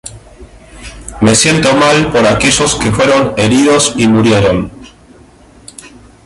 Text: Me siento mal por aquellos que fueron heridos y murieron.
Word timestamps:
Me 1.21 1.35
siento 1.35 1.75
mal 1.75 2.11
por 2.11 2.25
aquellos 2.25 2.73
que 2.73 2.91
fueron 2.91 3.35
heridos 3.37 3.93
y 3.97 4.07
murieron. 4.07 4.71